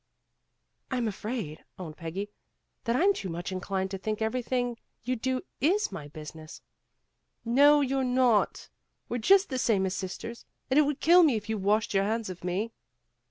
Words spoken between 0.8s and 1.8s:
"I'm afraid,"